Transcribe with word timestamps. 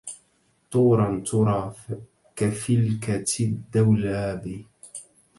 طوراً 0.71 1.21
تُرى 1.25 1.75
كفِلكةِ 2.35 3.39
الدولاب 3.45 4.61